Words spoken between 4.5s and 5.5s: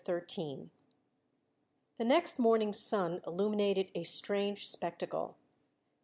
spectacle.